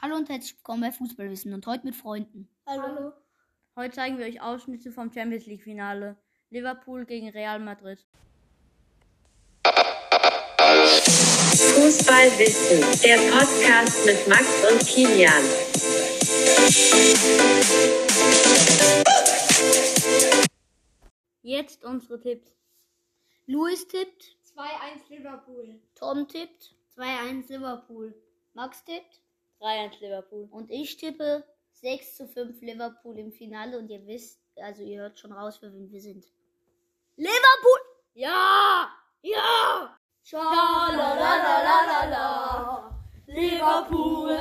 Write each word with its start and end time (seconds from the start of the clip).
Hallo 0.00 0.14
und 0.14 0.28
herzlich 0.28 0.54
willkommen 0.54 0.82
bei 0.82 0.92
Fußballwissen 0.92 1.52
und 1.52 1.66
heute 1.66 1.84
mit 1.84 1.96
Freunden. 1.96 2.48
Hallo. 2.66 3.12
Heute 3.74 3.96
zeigen 3.96 4.16
wir 4.16 4.26
euch 4.26 4.40
Ausschnitte 4.40 4.92
vom 4.92 5.12
Champions 5.12 5.46
League 5.46 5.64
Finale. 5.64 6.16
Liverpool 6.50 7.04
gegen 7.04 7.30
Real 7.30 7.58
Madrid. 7.58 8.06
Fußballwissen, 11.74 12.78
der 13.02 13.16
Podcast 13.32 14.06
mit 14.06 14.28
Max 14.28 14.46
und 14.70 14.86
Kilian. 14.86 15.42
Jetzt 21.42 21.84
unsere 21.84 22.20
Tipps. 22.20 22.52
Luis 23.46 23.88
tippt, 23.88 24.36
2-1 24.56 25.08
Liverpool. 25.08 25.80
Tom 25.96 26.28
tippt, 26.28 26.76
2-1 26.96 27.48
Liverpool. 27.48 28.14
Max 28.54 28.84
tippt 28.84 29.22
3-1 29.60 30.00
Liverpool. 30.00 30.48
und 30.50 30.70
ich 30.70 30.96
tippe 30.96 31.44
6 31.72 32.16
zu 32.16 32.28
5 32.28 32.60
Liverpool 32.60 33.18
im 33.18 33.32
Finale 33.32 33.78
und 33.78 33.88
ihr 33.90 34.06
wisst, 34.06 34.40
also 34.56 34.82
ihr 34.82 35.00
hört 35.00 35.18
schon 35.18 35.32
raus, 35.32 35.58
für 35.58 35.72
wen 35.72 35.90
wir 35.90 36.00
sind. 36.00 36.24
Liverpool! 37.16 37.80
Ja! 38.14 38.88
Ja! 39.22 39.98
Schalalalalalala. 40.22 42.90
Liverpool. 43.26 44.38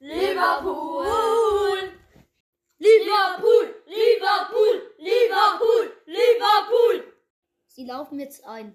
Liverpool. 0.00 1.06
Liverpool. 2.78 3.74
Liverpool. 3.86 4.82
Liverpool. 4.98 5.92
Liverpool. 6.06 7.12
Sie 7.66 7.84
laufen 7.84 8.18
jetzt 8.20 8.44
ein. 8.46 8.74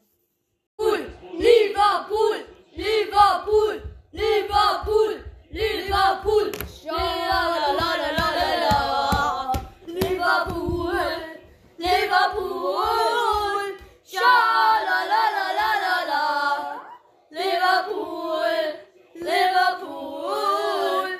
Liverpool. 0.77 1.07
Liverpool. 1.38 2.45
Liverpool. 2.76 3.81
Liverpool. 4.12 5.27
Schalalalalalala. 6.87 9.51
Liverpool. 9.85 10.95
Liverpool. 11.77 13.77
Liverpool. 17.29 18.79
Liverpool. 19.15 21.20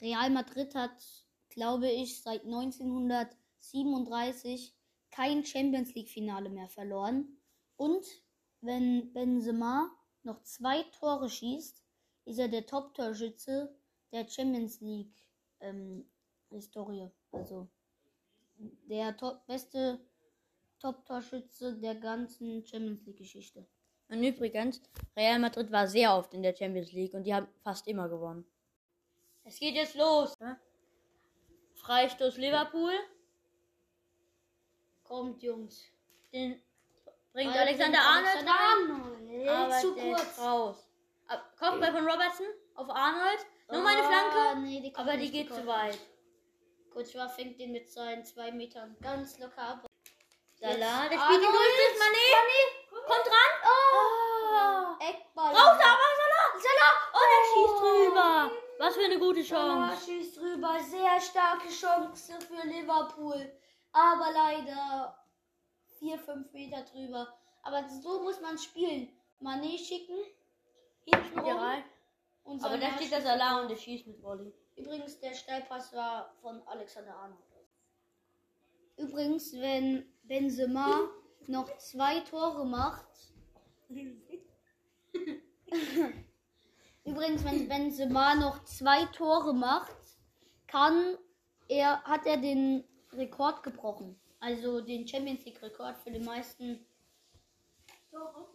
Real 0.00 0.30
Madrid 0.30 0.74
hat, 0.74 1.04
glaube 1.50 1.90
ich, 1.90 2.22
seit 2.22 2.44
1937 2.44 4.74
kein 5.10 5.44
Champions 5.44 5.94
League 5.94 6.08
Finale 6.08 6.48
mehr 6.48 6.68
verloren. 6.68 7.36
Und 7.76 8.06
wenn 8.62 9.12
Benzema 9.12 9.90
noch 10.22 10.42
zwei 10.42 10.84
Tore 10.98 11.28
schießt, 11.28 11.81
ist 12.24 12.38
er 12.38 12.48
der 12.48 12.66
Top-Torschütze 12.66 13.74
der 14.12 14.28
Champions 14.28 14.80
League 14.80 15.14
ähm, 15.60 16.04
Historie. 16.50 17.10
Also 17.32 17.68
der 18.88 19.16
top 19.16 19.46
beste 19.46 19.98
Top-Torschütze 20.78 21.74
der 21.74 21.94
ganzen 21.94 22.64
Champions 22.66 23.04
League 23.06 23.18
Geschichte. 23.18 23.66
Und 24.08 24.22
übrigens, 24.22 24.82
Real 25.16 25.38
Madrid 25.38 25.70
war 25.72 25.86
sehr 25.86 26.14
oft 26.14 26.34
in 26.34 26.42
der 26.42 26.54
Champions 26.54 26.92
League 26.92 27.14
und 27.14 27.24
die 27.24 27.34
haben 27.34 27.48
fast 27.62 27.86
immer 27.88 28.08
gewonnen. 28.08 28.44
Es 29.44 29.58
geht 29.58 29.74
jetzt 29.74 29.94
los. 29.94 30.38
ne? 30.38 30.58
Freistoß 31.74 32.36
Liverpool. 32.36 32.92
Kommt, 35.02 35.42
Jungs. 35.42 35.90
Den 36.32 36.60
bringt 37.32 37.54
Alexander 37.56 37.98
Arnold 38.00 38.26
Alexander 38.26 38.52
rein. 38.52 39.48
Arnold. 39.48 39.48
Aber 39.48 39.80
zu 39.80 39.94
kurz. 39.94 40.38
raus. 40.38 40.91
Kopfball 41.62 41.92
von 41.92 42.04
Robertson 42.08 42.46
auf 42.74 42.90
Arnold. 42.90 43.46
Nur 43.70 43.82
meine 43.82 44.02
Ah, 44.02 44.08
Flanke. 44.08 44.60
nee, 44.62 44.80
die 44.80 44.94
aber 44.96 45.16
die 45.16 45.30
geht 45.30 45.48
zu 45.54 45.64
weit. 45.66 45.98
Courtois 46.92 47.28
fängt 47.28 47.58
den 47.60 47.70
mit 47.72 47.88
seinen 47.88 48.24
zwei 48.24 48.50
Metern 48.50 48.96
ganz 49.00 49.38
locker 49.38 49.62
ab. 49.62 49.86
Salah, 50.54 51.08
der 51.08 51.18
spielt 51.18 51.20
Arnold. 51.20 51.52
durch. 51.52 51.98
Mané. 52.02 53.00
Kommt 53.06 53.26
ran. 53.26 53.52
Oh! 53.64 55.04
Eckball. 55.04 55.54
Raus, 55.54 55.56
aber 55.56 56.08
Salah. 56.20 56.46
Salah. 56.66 56.94
Und 57.18 57.28
er 57.36 57.44
schießt 57.52 57.80
drüber. 57.82 58.50
Was 58.78 58.94
für 58.96 59.04
eine 59.04 59.18
gute 59.18 59.42
Salah 59.44 59.88
Chance. 59.90 60.04
schießt 60.04 60.36
drüber. 60.36 60.78
Sehr 60.80 61.20
starke 61.20 61.68
Chance 61.68 62.38
für 62.40 62.66
Liverpool. 62.66 63.52
Aber 63.92 64.30
leider 64.32 65.16
4-5 66.00 66.52
Meter 66.52 66.82
drüber. 66.82 67.32
Aber 67.62 67.88
so 67.88 68.20
muss 68.22 68.40
man 68.40 68.58
spielen. 68.58 69.08
Mané 69.40 69.78
schicken. 69.78 70.18
Hinten 71.04 71.38
rein. 71.38 71.84
Und 72.44 72.64
Aber 72.64 72.78
da 72.78 72.90
steht 72.96 73.10
Salah 73.10 73.54
drauf. 73.54 73.62
und 73.62 73.70
der 73.70 73.76
schießt 73.76 74.06
mit 74.06 74.22
Volley. 74.22 74.52
Übrigens, 74.76 75.18
der 75.20 75.34
Steilpass 75.34 75.92
war 75.92 76.34
von 76.40 76.62
Alexander 76.66 77.14
Arnold. 77.14 77.40
Übrigens, 78.96 79.52
wenn 79.54 80.04
Benzema 80.24 81.08
noch 81.46 81.76
zwei 81.78 82.20
Tore 82.20 82.64
macht. 82.66 83.06
Übrigens, 87.04 87.44
wenn 87.44 87.68
Benzema 87.68 88.34
noch 88.34 88.64
zwei 88.64 89.04
Tore 89.06 89.52
macht, 89.54 89.96
kann 90.66 91.16
er, 91.68 92.02
hat 92.04 92.26
er 92.26 92.36
den 92.36 92.84
Rekord 93.12 93.62
gebrochen. 93.62 94.18
Also 94.40 94.80
den 94.80 95.06
Champions 95.06 95.44
League 95.44 95.62
Rekord 95.62 95.96
für 95.98 96.10
die 96.10 96.20
meisten 96.20 96.84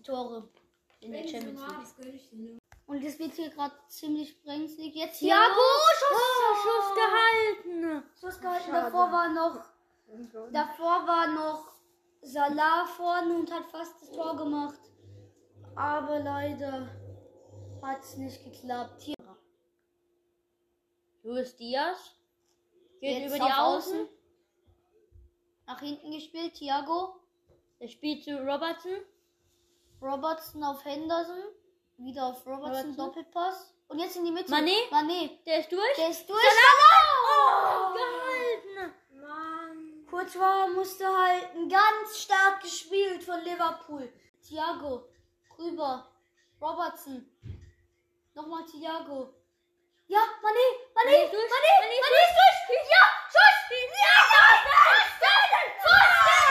Tore 0.03 0.49
in 0.99 1.11
der 1.11 1.27
Champions 1.27 1.61
League. 2.31 2.59
Und 2.85 3.03
es 3.03 3.19
wird 3.19 3.33
hier 3.33 3.49
gerade 3.49 3.75
ziemlich 3.87 4.41
brenzlig. 4.41 4.95
Jetzt 4.95 5.19
Thiago! 5.19 5.59
Oh, 6.11 6.55
Schuss 6.55 6.95
gehalten. 6.95 8.03
Schuss 8.19 8.39
gehalten. 8.39 8.71
Davor 8.71 9.11
war 9.11 9.29
noch, 9.33 9.65
davor 10.51 11.07
war 11.07 11.27
noch 11.27 11.73
Salah 12.21 12.85
vorne 12.85 13.35
und 13.35 13.51
hat 13.51 13.65
fast 13.71 14.01
das 14.01 14.11
Tor 14.11 14.35
gemacht. 14.37 14.79
Aber 15.75 16.19
leider 16.19 16.89
hat 17.81 18.01
es 18.01 18.17
nicht 18.17 18.43
geklappt. 18.43 19.01
Hier 19.01 19.15
Luis 21.23 21.55
Diaz 21.57 22.15
geht 23.01 23.19
Jetzt 23.21 23.27
über 23.35 23.45
die 23.45 23.51
auf 23.51 23.57
Außen. 23.59 24.07
nach 25.67 25.79
hinten 25.81 26.11
gespielt. 26.11 26.53
Thiago. 26.55 27.19
Er 27.79 27.87
spielt 27.89 28.23
zu 28.23 28.31
Robertson. 28.39 29.01
Robertson 30.01 30.63
auf 30.63 30.83
Henderson. 30.85 31.43
Wieder 31.97 32.27
auf 32.27 32.45
Robertson, 32.45 32.65
Robertson. 32.65 32.95
Doppelpass. 32.97 33.73
Und 33.87 33.99
jetzt 33.99 34.15
in 34.17 34.25
die 34.25 34.31
Mitte. 34.31 34.51
Mané? 34.51 34.89
Mané. 34.91 35.43
Der 35.45 35.59
ist 35.59 35.71
durch. 35.71 35.95
Der 35.97 36.09
ist 36.09 36.29
durch. 36.29 36.39
Oh, 36.39 37.93
gehalten. 37.93 38.93
Courtois 40.09 40.67
musste 40.75 41.05
halten. 41.07 41.69
Ganz 41.69 42.17
stark 42.23 42.61
gespielt 42.61 43.23
von 43.23 43.41
Liverpool. 43.41 44.11
Thiago. 44.41 45.07
Rüber. 45.57 46.07
Robertson. 46.61 47.25
Nochmal 48.33 48.65
Thiago. 48.65 49.33
Ja, 50.07 50.19
Mané. 50.41 50.65
Mané. 50.95 51.11
Mané 51.11 51.23
ist 51.25 51.33
durch. 51.33 51.51
Mané. 51.51 51.71
Mané 51.81 51.95
ist 51.95 52.03
Mané 52.05 52.19
ist 52.23 52.35
durch. 52.37 52.87
Ja, 52.87 53.03
Schuss. 53.27 53.59
Ja, 54.03 54.15
Pfosten. 54.31 55.41
Pfosten. 55.81 56.47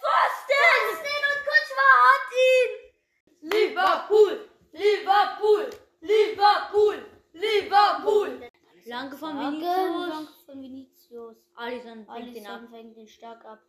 Pfosten. 0.00 0.64
Pfosten. 0.80 1.22
Und 1.30 1.40
Courtois 1.44 1.98
hat 2.08 2.24
ihn. 2.48 3.50
Liverpool. 3.50 4.48
Liverpool. 4.72 5.70
Liverpool. 6.00 7.06
Liverpool. 7.32 8.50
Flanke 8.82 9.16
von. 9.16 9.38
Vinicius. 9.38 10.10
Danke 10.10 10.32
von 10.46 10.62
Vinicius. 10.62 11.36
Alisson 11.54 12.06
fängt 12.06 12.36
den 12.36 12.46
ab. 12.46 12.60
Fängt 12.70 12.96
den 12.96 13.08
stark 13.08 13.44
ab. 13.44 13.60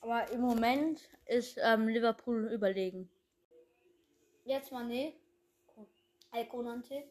Aber 0.00 0.28
im 0.30 0.40
Moment 0.40 1.00
ist 1.26 1.58
ähm, 1.62 1.88
Liverpool 1.88 2.52
überlegen. 2.52 3.10
Jetzt 4.44 4.72
Mané. 4.72 5.14
El 6.32 6.46
Konante. 6.46 7.04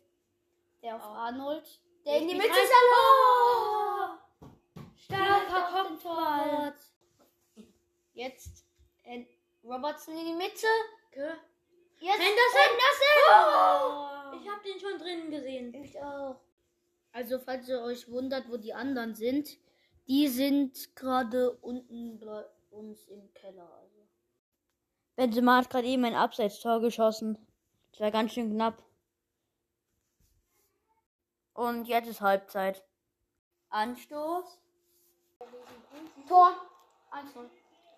Der 0.81 0.96
auf 0.96 1.02
Auch. 1.02 1.16
Arnold. 1.16 1.64
Der 2.05 2.17
in 2.17 2.28
die 2.28 2.35
Mitte 2.35 2.49
rein. 2.49 2.67
Salah. 2.67 4.20
Starker 4.96 5.82
auf 5.82 5.88
den 5.88 5.97
Kopfball. 5.97 6.76
Jetzt 8.14 8.66
äh, 9.03 9.26
Robertson 9.64 10.16
in 10.17 10.26
die 10.26 10.34
Mitte. 10.34 10.67
Jetzt 11.16 12.20
Henderson. 12.20 12.60
Henderson. 12.62 14.42
Ich 14.42 14.50
habe 14.50 14.64
den 14.66 14.80
schon 14.80 14.98
drinnen 15.00 15.32
gesehen. 15.32 15.74
Ich 15.74 16.00
auch. 16.02 16.40
Also, 17.12 17.40
falls 17.40 17.70
ihr 17.70 17.82
euch 17.82 18.10
wundert, 18.10 18.50
wo 18.50 18.58
die 18.58 18.74
anderen 18.74 19.14
sind, 19.14 19.58
die 20.08 20.28
sind 20.28 20.96
gerade 20.96 21.52
unten 21.52 22.20
bei 22.20 22.46
uns 22.72 23.08
im 23.08 23.34
Keller. 23.34 23.72
Also. 23.80 24.08
Benzema 25.16 25.58
hat 25.58 25.70
gerade 25.70 25.88
eben 25.88 26.06
ein 26.06 26.16
Abseitstor 26.16 26.82
geschossen. 26.82 27.38
Das 27.92 28.02
war 28.02 28.12
ganz 28.12 28.34
schön 28.34 28.52
knapp. 28.52 28.84
Und 31.54 31.88
jetzt 31.88 32.10
ist 32.10 32.22
Halbzeit. 32.22 32.84
Anstoß. 33.70 34.60
Tor. 36.28 36.56
1-0. 37.12 37.50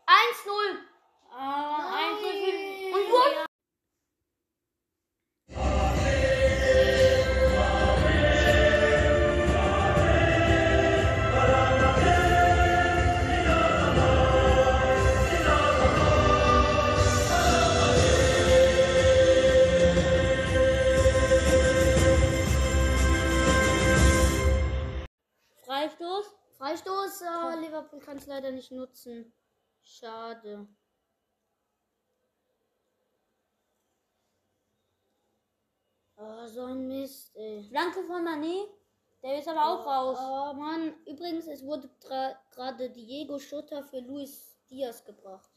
1-0. 0.05 0.94
Aber 1.31 1.85
Und 2.93 3.11
what? 3.11 3.45
Freistoß? 25.65 26.25
Freistoß, 26.57 27.21
äh, 27.21 27.59
Liverpool 27.59 27.99
kann 27.99 28.17
es 28.17 28.27
leider 28.27 28.51
nicht 28.51 28.71
nutzen. 28.71 29.33
Schade. 29.81 30.67
Oh, 36.27 36.47
so 36.47 36.63
ein 36.65 36.87
Mist, 36.87 37.35
ey. 37.35 37.63
Flanke 37.69 38.01
von 38.03 38.23
Mané. 38.25 38.67
Der 39.21 39.37
ist 39.37 39.47
aber 39.47 39.63
auch 39.63 39.85
raus. 39.85 40.17
Oh 40.19 40.53
Mann, 40.59 40.93
übrigens, 41.05 41.45
es 41.47 41.63
wurde 41.63 41.87
gerade 42.51 42.89
Diego 42.89 43.37
Schotter 43.37 43.83
für 43.83 43.99
Luis 43.99 44.57
Diaz 44.69 45.03
gebracht. 45.03 45.51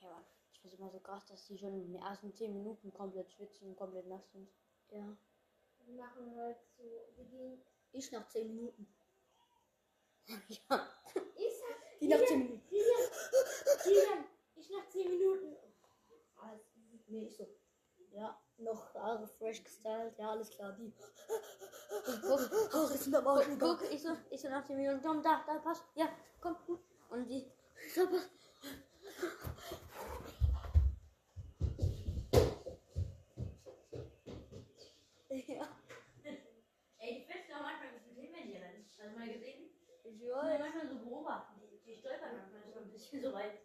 Ja, 0.00 0.24
ich 0.52 0.60
finde 0.60 0.74
es 0.74 0.80
immer 0.80 0.90
so 0.90 1.00
krass, 1.00 1.24
dass 1.26 1.44
die 1.46 1.58
schon 1.58 1.74
in 1.74 1.92
den 1.92 2.02
ersten 2.02 2.32
10 2.32 2.52
Minuten 2.52 2.92
komplett 2.92 3.32
schwitzen 3.32 3.68
und 3.68 3.76
komplett 3.76 4.06
nass 4.06 4.30
sind. 4.30 4.48
Ja. 4.90 5.16
Wir 5.86 5.94
machen 5.94 6.36
halt 6.36 6.58
so. 6.76 6.82
Wir 7.16 7.24
gehen. 7.24 7.62
Ich 7.92 8.10
nach 8.12 8.26
10 8.28 8.48
Minuten. 8.48 8.86
ja. 10.28 10.88
Ich 11.36 11.58
sag. 11.58 12.00
Die 12.00 12.08
nach 12.08 12.24
10 12.24 12.38
Minuten. 12.38 12.62
Kilian, 12.68 13.10
Kilian, 13.82 14.24
ich 14.56 14.70
nach 14.70 14.88
10 14.88 15.10
Minuten. 15.10 15.56
Easy. 16.92 17.04
Nee, 17.06 17.26
ich 17.26 17.36
so. 17.36 17.46
Ja, 18.10 18.40
noch 18.58 18.94
Haare 18.94 19.26
fresh 19.26 19.62
gestylt. 19.62 20.18
Ja, 20.18 20.30
alles 20.30 20.50
klar. 20.50 20.72
Die. 20.72 20.92
Guck, 22.22 22.70
guck, 22.70 22.90
ist 22.94 23.06
in 23.06 23.14
aber 23.14 23.44
Guck, 23.58 23.58
guck, 23.58 23.92
ich 23.92 24.02
so, 24.02 24.16
ich 24.30 24.40
so 24.40 24.48
nach 24.48 24.64
10 24.64 24.76
Minuten, 24.76 25.00
komm, 25.02 25.22
da, 25.22 25.44
da, 25.46 25.58
passt. 25.58 25.84
Ja, 25.94 26.08
komm. 26.40 26.56
Und 27.10 27.28
die. 27.28 27.50
Da 27.94 28.06
passt. 28.06 28.30
Ja. 35.46 35.68
Ey, 36.98 37.14
die 37.18 37.24
fällst 37.26 37.50
ja 37.50 37.60
manchmal 37.60 37.88
ein 37.88 37.94
bisschen 37.94 38.14
hin, 38.14 38.30
wenn 38.32 38.46
die 38.46 38.56
rennen. 38.56 38.84
Hast 38.86 38.98
du 38.98 39.13
mal 39.26 39.32
gesehen? 39.32 39.70
Ich 40.04 40.18
Die 40.18 40.30
weiß. 40.30 40.60
manchmal 40.60 40.88
so 40.88 40.98
beobachten. 40.98 41.60
Die, 41.60 41.78
die 41.84 41.94
stolpern 41.96 42.36
manchmal 42.36 42.72
so 42.72 42.80
ein 42.80 42.90
bisschen 42.90 43.22
so 43.22 43.32
weit. 43.32 43.58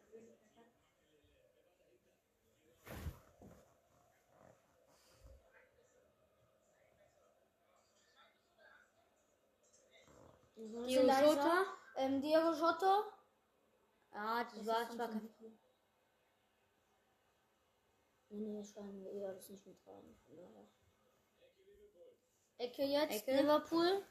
Diego 10.56 10.86
Jota. 10.86 11.66
Ähm, 11.96 12.22
Diego 12.22 12.52
Jota. 12.54 13.04
Ja, 14.14 14.44
das 14.44 14.54
Das 14.54 14.68
war 14.68 14.90
zwar 14.90 15.10
von 15.10 15.22
kein. 15.22 15.60
Nee, 18.32 18.48
nee, 18.48 18.64
scheinen 18.64 19.04
wir 19.04 19.12
eher 19.12 19.34
das 19.34 19.50
nicht. 19.50 19.64
Von 19.64 20.38
daher. 20.38 20.68
Ecke 22.58 22.84
jetzt, 22.84 23.28
Ecke. 23.28 23.42
Liverpool. 23.42 24.04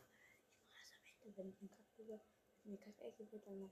Wenn 1.36 1.48
ein 1.60 1.68
Kack 1.70 1.98
über 1.98 2.20
eine 2.64 2.76
Kackecke 2.78 3.30
wird, 3.30 3.46
dann 3.46 3.60
noch. 3.60 3.70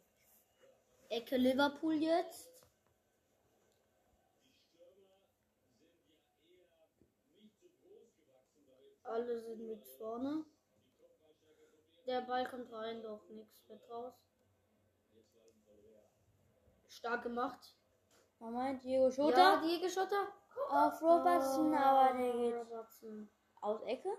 Ecke 1.08 1.37
Liverpool 1.37 1.94
jetzt. 1.94 2.50
Alle 9.05 9.41
sind 9.41 9.67
mit 9.67 9.85
vorne. 9.85 10.44
Der 12.06 12.20
Ball 12.23 12.49
kommt 12.49 12.73
rein, 12.73 13.03
doch 13.03 13.29
nichts 13.31 13.69
wird 13.69 13.88
raus. 13.91 14.14
Stark 16.88 17.23
gemacht. 17.23 17.76
Moment, 18.38 18.82
Diego 18.82 19.05
Ja, 19.06 19.11
Schota 19.12 19.61
Diego 19.61 19.88
Schotter. 19.88 20.29
auf 20.69 21.00
Robertson, 21.03 21.75
aber 21.75 22.19
der 22.19 22.32
geht 22.32 22.55
Robertson. 22.55 23.29
aus 23.61 23.82
Ecke. 23.82 24.11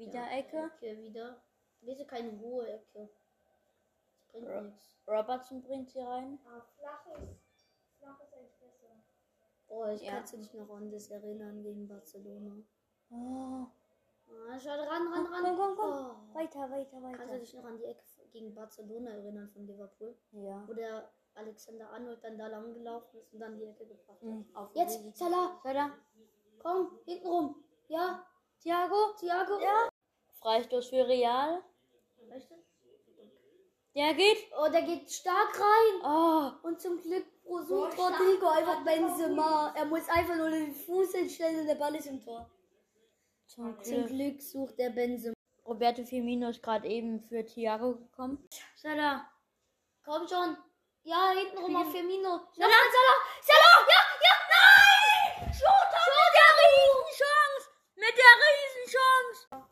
Wieder 0.00 0.14
Ja, 0.14 0.38
Ecke. 0.38 0.56
Ecke 0.80 0.98
wieder. 1.02 1.42
Bitte 1.82 2.06
keine 2.06 2.38
hohe 2.40 2.66
Ecke. 2.68 3.08
Das 4.16 4.32
bringt 4.32 4.48
Ja. 4.48 4.60
nichts. 4.62 4.96
Robertson 5.06 5.62
bringt 5.62 5.90
sie 5.90 6.00
rein. 6.00 6.38
Aber 6.46 6.62
flach 6.62 7.06
ist. 7.18 7.68
Flach 7.98 8.18
ist 8.20 8.32
eigentlich 8.32 8.56
besser. 8.58 8.96
Oh, 9.68 9.86
ich 9.86 10.02
Ja. 10.02 10.22
kann 10.22 10.40
dich 10.40 10.54
noch 10.54 10.70
an 10.70 10.90
das 10.90 11.10
erinnern 11.10 11.62
gegen 11.62 11.86
Barcelona. 11.86 12.56
Oh. 13.10 13.66
Ah, 14.48 14.58
schade, 14.58 14.82
ran, 14.88 15.06
ran, 15.12 15.26
ran. 15.26 15.44
Komm, 15.44 15.56
komm, 15.58 15.76
komm. 15.76 16.16
Oh. 16.32 16.34
Weiter, 16.34 16.70
weiter, 16.70 17.00
Kannst 17.02 17.20
du 17.20 17.26
weiter. 17.26 17.38
dich 17.40 17.54
noch 17.54 17.64
an 17.64 17.76
die 17.76 17.84
Ecke 17.84 18.04
gegen 18.32 18.54
Barcelona 18.54 19.10
erinnern 19.10 19.50
von 19.50 19.66
Liverpool? 19.66 20.16
Ja. 20.32 20.66
Wo 20.66 20.72
der 20.72 21.10
Alexander 21.34 21.90
Arnold 21.90 22.24
dann 22.24 22.38
da 22.38 22.46
lang 22.46 22.72
gelaufen 22.72 23.18
ist 23.18 23.32
und 23.34 23.40
dann 23.40 23.56
die 23.58 23.64
Ecke 23.64 23.86
gebracht 23.86 24.08
hat. 24.08 24.22
Mhm, 24.22 24.48
auf 24.54 24.74
Jetzt, 24.74 24.98
Salah, 25.16 25.60
Salah. 25.62 25.90
komm, 26.58 26.98
hinten 27.04 27.26
rum. 27.26 27.64
Ja, 27.88 28.24
Thiago. 28.60 29.12
Thiago. 29.18 29.58
Ja. 29.60 29.88
Freistoß 30.40 30.88
für 30.88 31.06
Real. 31.06 31.62
Weißt 32.28 32.50
du? 32.50 32.54
Der 33.94 34.14
geht. 34.14 34.38
Oh, 34.58 34.68
der 34.70 34.82
geht 34.82 35.10
stark 35.10 35.58
rein. 35.58 36.02
Oh. 36.04 36.66
Und 36.66 36.80
zum 36.80 37.00
Glück 37.00 37.26
versucht. 37.44 37.98
Rodrigo 37.98 38.48
einfach 38.48 38.84
Benzema. 38.84 39.74
Er 39.76 39.84
muss 39.84 40.08
einfach 40.08 40.36
nur 40.36 40.50
den 40.50 40.74
Fuß 40.74 41.12
hinstellen 41.12 41.60
und 41.60 41.66
der 41.66 41.74
Ball 41.74 41.94
ist 41.96 42.06
im 42.06 42.22
Tor. 42.22 42.50
Zum 43.46 43.82
Zum 43.82 44.06
Glück. 44.06 44.08
Glück 44.08 44.42
sucht 44.42 44.78
der 44.78 44.90
Benzema. 44.90 45.34
Roberto 45.66 46.04
Firmino 46.04 46.48
ist 46.48 46.62
gerade 46.62 46.88
eben 46.88 47.20
für 47.20 47.44
Thiago 47.44 47.96
gekommen. 47.96 48.48
Salah. 48.76 49.28
Komm 50.04 50.26
schon. 50.26 50.56
Ja, 51.02 51.30
hinten 51.30 51.58
rum 51.58 51.76
auf 51.76 51.90
Firmino. 51.92 52.40
Salah, 52.52 52.82
Salah, 52.94 53.18
Salah, 53.42 53.86
ja, 53.88 54.00
ja, 54.26 54.34
nein! 54.50 55.52
Schota 55.52 56.00
mit 56.10 56.32
der 56.36 56.50
Riesenchance! 56.60 57.70
Mit 57.94 58.14
der 58.18 58.34
Riesenchance! 58.44 59.70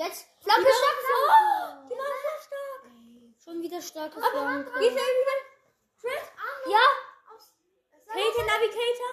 Jetzt. 0.00 0.28
Flanke 0.40 0.70
stark. 0.80 0.98
Oh, 1.12 1.88
die 1.90 1.94
war 1.94 2.06
so 2.24 2.32
stark. 2.46 2.82
Schon 3.44 3.62
wieder 3.62 3.82
starkes 3.82 4.24
Flanke. 4.28 4.70
Wie 4.80 4.88
viel, 4.88 4.96
wie 4.96 5.24
viel? 5.28 5.40
Chris? 6.00 6.26
Ja. 6.72 6.84
Kate 8.06 8.46
Navigator? 8.46 9.12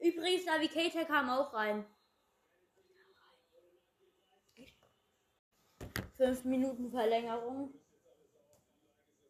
Übrigens, 0.00 0.44
Navigator 0.44 1.04
kam 1.06 1.30
auch 1.30 1.54
rein. 1.54 1.86
Fünf 6.18 6.44
Minuten 6.44 6.90
Verlängerung. 6.90 7.72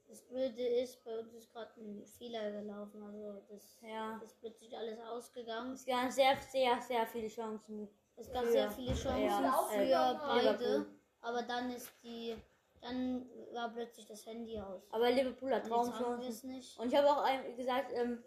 Das 0.09 0.23
Blöde 0.23 0.66
ist, 0.83 1.04
bei 1.04 1.21
uns 1.21 1.33
ist 1.35 1.52
gerade 1.52 1.73
ein 1.81 2.04
Fehler 2.04 2.50
gelaufen. 2.50 3.00
Also 3.00 3.47
das 3.49 3.78
Ja. 3.81 4.21
ist 4.25 4.40
plötzlich 4.40 4.76
alles 4.76 4.99
ausgegangen. 4.99 5.75
Es 5.75 5.87
gab 5.87 6.11
sehr, 6.11 6.37
sehr, 6.37 6.81
sehr 6.81 7.07
viele 7.07 7.28
Chancen. 7.28 7.88
Es 8.16 8.30
gab 8.33 8.44
Für- 8.44 8.52
sehr 8.52 8.71
viele 8.71 8.94
Chancen 8.94 9.25
ja, 9.25 9.68
für 9.71 9.80
äh, 9.80 10.18
beide. 10.26 10.87
Aber 11.21 11.42
dann 11.42 11.71
ist 11.71 11.90
die. 12.02 12.37
Dann 12.80 13.26
war 13.54 13.71
plötzlich 13.71 14.06
das 14.06 14.26
Handy 14.26 14.61
aus. 14.61 14.83
Aber 14.90 15.11
Liverpool 15.11 15.54
hat 15.54 15.66
Traumchancen. 15.66 16.28
es 16.28 16.44
nicht. 16.44 16.78
Und 16.78 16.92
ich 16.92 16.97
habe 16.99 17.09
auch 17.11 17.25
gesagt, 17.56 17.92
ähm, 17.94 18.23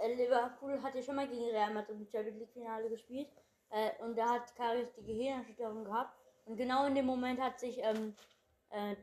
äh, 0.00 0.14
Liverpool 0.14 0.82
hat 0.82 0.94
ja 0.96 1.02
schon 1.02 1.14
mal 1.14 1.28
gegen 1.28 1.44
Real 1.44 1.72
Madrid 1.72 2.00
im 2.00 2.08
Champions 2.08 2.38
League 2.38 2.52
Finale 2.52 2.88
gespielt. 2.88 3.28
Äh, 3.70 3.90
und 4.02 4.18
da 4.18 4.28
hat 4.28 4.54
Karius 4.56 4.92
die 4.98 5.04
Gehirnerschütterung 5.04 5.84
gehabt. 5.84 6.18
Und 6.46 6.56
genau 6.56 6.86
in 6.86 6.96
dem 6.96 7.06
Moment 7.06 7.40
hat 7.40 7.60
sich 7.60 7.78
ähm, 7.78 8.16
äh, 8.70 8.96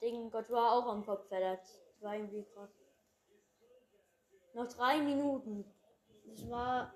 Ding 0.00 0.30
Courtois 0.30 0.70
auch 0.70 0.86
am 0.86 1.04
Kopf 1.04 1.26
verletzt. 1.26 1.80
Das 1.88 2.02
war 2.02 2.14
irgendwie 2.14 2.44
krass. 2.44 2.70
Noch 4.54 4.68
drei 4.68 4.98
Minuten. 4.98 5.64
Das 6.24 6.48
war. 6.48 6.94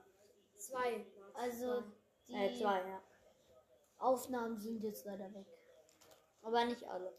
Zwei. 0.56 1.04
Also 1.34 1.82
die 2.30 2.36
Äh, 2.36 2.54
zwei, 2.58 2.88
ja. 2.88 3.02
Aufnahmen 3.98 4.58
sind 4.58 4.82
jetzt 4.82 5.04
leider 5.04 5.32
weg. 5.34 5.46
Aber 6.42 6.64
nicht 6.64 6.84
alle. 6.84 7.12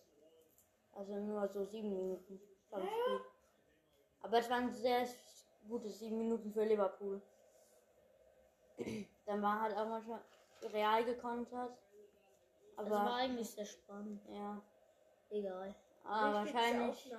Also 0.94 1.16
nur 1.16 1.48
so 1.48 1.64
sieben 1.66 1.90
Minuten 1.90 2.40
Spiel. 2.80 3.22
Aber 4.22 4.38
es 4.38 4.50
waren 4.50 4.72
sehr 4.72 5.08
gute 5.68 5.90
sieben 5.90 6.18
Minuten 6.18 6.52
für 6.52 6.64
Liverpool. 6.64 7.22
Dann 9.26 9.42
war 9.42 9.62
halt 9.62 9.76
auch 9.78 9.88
manchmal 9.88 10.22
Real 10.64 11.04
gekontert. 11.06 11.78
Das 12.78 12.90
war 12.90 13.02
Aber 13.02 13.16
eigentlich 13.16 13.50
sehr 13.52 13.66
spannend. 13.66 14.22
ja, 14.30 14.62
Egal. 15.30 15.76
ah, 16.04 16.34
wahrscheinlich 16.34 17.14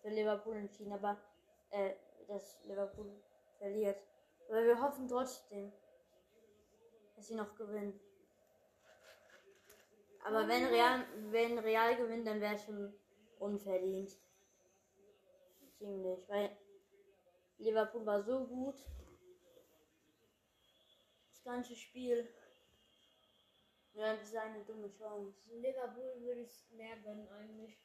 für 0.00 0.08
Liverpool 0.08 0.56
entschieden. 0.56 0.92
Aber 0.92 1.16
äh, 1.70 1.94
dass 2.28 2.62
Liverpool 2.64 3.12
verliert. 3.58 3.98
Aber 4.48 4.62
wir 4.64 4.80
hoffen 4.80 5.08
trotzdem, 5.08 5.72
dass 7.22 7.28
sie 7.28 7.34
noch 7.36 7.54
gewinnen. 7.54 8.00
Aber 10.24 10.48
wenn 10.48 10.66
Real, 10.66 11.06
wenn 11.30 11.56
Real 11.60 11.96
gewinnt, 11.96 12.26
dann 12.26 12.40
wäre 12.40 12.56
es 12.56 12.64
schon 12.64 12.92
unverdient. 13.38 14.10
Ziemlich, 15.78 16.28
weil 16.28 16.56
Liverpool 17.58 18.04
war 18.04 18.24
so 18.24 18.44
gut. 18.44 18.74
Das 21.30 21.44
ganze 21.44 21.76
Spiel. 21.76 22.28
Ja, 23.94 24.16
das 24.16 24.24
ist 24.24 24.36
eine 24.36 24.64
dumme 24.64 24.90
Chance. 24.90 25.38
Liverpool 25.46 26.20
würde 26.22 26.42
es 26.42 26.68
mehr 26.72 26.96
gönnen 27.04 27.28
eigentlich. 27.28 27.78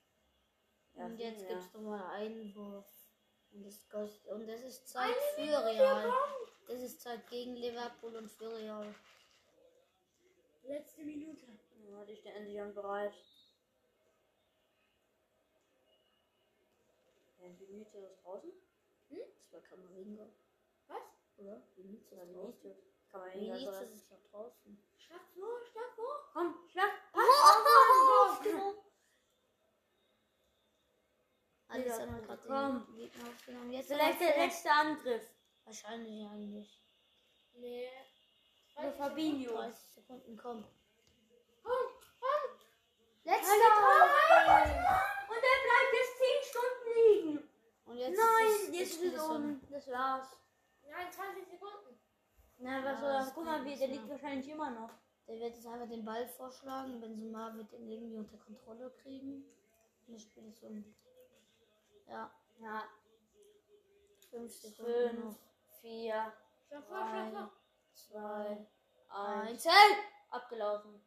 Ja, 0.95 1.05
und 1.05 1.19
jetzt 1.19 1.43
ja. 1.43 1.49
gibt 1.49 1.61
es 1.61 1.73
nochmal 1.73 2.03
einen 2.15 2.41
Einwurf. 2.41 2.87
Und 3.51 3.63
das, 3.63 3.87
kostet, 3.87 4.31
und 4.31 4.47
das 4.47 4.61
ist 4.61 4.87
Zeit 4.87 5.15
Eine 5.37 5.47
für 5.47 5.65
Real. 5.65 6.11
Das 6.67 6.81
ist 6.81 7.01
Zeit 7.01 7.27
gegen 7.29 7.55
Liverpool 7.55 8.15
und 8.15 8.31
für 8.31 8.51
Real. 8.57 8.95
Letzte 10.67 11.01
Minute. 11.03 11.47
Ja, 11.89 12.03
die 12.03 12.15
stehen 12.17 12.35
endlich 12.35 12.59
an 12.59 12.73
bereit. 12.73 13.13
Ja, 17.39 17.57
Vinicius 17.57 18.11
ist 18.11 18.21
draußen? 18.21 18.51
Das 19.09 19.51
war 19.53 19.61
Kameringa. 19.61 20.27
Was? 20.87 21.03
Oder? 21.37 21.63
Vinicius 21.77 22.19
ist 22.21 22.35
draußen. 23.13 23.39
Vinicius 23.39 23.75
sagen. 23.75 23.93
ist 23.93 24.11
noch 24.11 24.23
draußen. 24.29 24.77
Schlag 24.97 25.21
vor, 25.33 25.65
schlag 25.71 25.95
vor. 25.95 26.29
Komm, 26.33 26.55
schlag! 26.69 26.91
Alles 31.69 31.97
Ja, 31.97 31.99
haben 32.01 32.21
gerade 32.21 32.41
komm. 32.45 32.85
den 32.87 32.95
Gegner 32.97 33.29
aufgenommen. 33.29 33.71
Jetzt 33.71 33.87
Vielleicht 33.87 34.19
der 34.19 34.37
letzte 34.37 34.69
Angriff. 34.71 35.23
Wahrscheinlich 35.63 36.27
eigentlich. 36.27 36.83
Nee. 37.53 37.89
Für 38.79 38.91
Fabinho. 38.91 39.53
30 39.53 39.79
Sekunden, 39.95 40.37
komm. 40.37 40.63
Komm, 41.63 41.87
komm. 42.19 42.43
Letzter! 43.23 43.53
Und 45.27 45.41
der 45.43 45.57
bleibt 45.65 45.93
jetzt 45.93 46.17
10 46.17 46.49
Stunden 46.49 46.89
liegen. 46.95 47.49
Und 47.85 47.97
jetzt 47.97 48.17
Nein, 48.17 48.47
ist 48.47 48.73
jetzt 48.73 49.01
ist 49.01 49.13
es 49.15 49.21
um. 49.23 49.61
Das 49.69 49.87
war's. 49.87 50.27
Nein, 50.89 51.11
20 51.11 51.47
Sekunden. 51.47 51.99
Na, 52.59 52.77
was 52.83 52.85
Ja, 52.85 52.99
soll 52.99 53.13
das? 53.13 53.33
Guck 53.33 53.45
mal, 53.45 53.65
wie, 53.65 53.75
der 53.75 53.87
liegt 53.87 54.09
wahrscheinlich 54.09 54.47
immer 54.49 54.69
noch. 54.69 54.91
Der 55.27 55.39
wird 55.39 55.55
jetzt 55.55 55.67
einfach 55.67 55.89
den 55.89 56.05
Ball 56.05 56.27
vorschlagen. 56.27 57.01
Benzema 57.01 57.53
wird 57.55 57.71
den 57.71 57.89
irgendwie 57.89 58.17
unter 58.17 58.37
Kontrolle 58.37 58.91
kriegen. 59.01 59.43
Und 60.07 60.13
das 60.13 60.21
Spiel 60.21 60.47
ist 60.47 60.63
um. 60.63 60.83
Ja, 62.07 62.31
Ja, 62.59 62.83
5 64.31 64.53
Sekunden 64.53 65.09
5, 65.09 65.23
noch. 65.25 65.35
4, 65.81 66.33
Schlag 66.67 66.85
vor, 66.85 66.97
schlag 66.97 67.31
vor. 67.31 67.51
2, 67.97 68.67
1. 69.09 69.49
1. 69.49 69.63
Zähl! 69.63 69.71
Abgelaufen. 70.29 71.01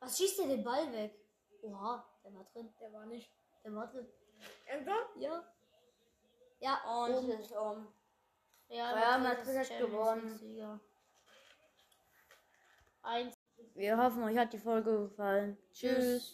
Was 0.00 0.16
schießt 0.16 0.38
der 0.40 0.46
den 0.46 0.64
Ball 0.64 0.92
weg? 0.92 1.14
Oha, 1.62 2.04
der 2.24 2.34
war 2.34 2.44
drin. 2.44 2.72
Der 2.80 2.92
war 2.92 3.06
nicht. 3.06 3.30
Der 3.64 3.74
war 3.74 3.86
drin. 3.88 4.06
Ernsthaft? 4.66 5.16
Ja. 5.16 5.44
Ja, 6.60 7.04
Und 7.04 7.30
es 7.30 7.46
ist 7.46 7.52
um. 7.52 7.92
Real 8.70 8.94
Real 8.94 9.20
Madrid 9.20 9.58
hat 9.58 9.78
gewonnen. 9.78 10.80
Eins. 13.02 13.34
Wir 13.74 13.96
hoffen, 13.96 14.22
euch 14.24 14.36
hat 14.36 14.52
die 14.52 14.58
Folge 14.58 15.08
gefallen. 15.08 15.56
Tschüss. 15.72 16.26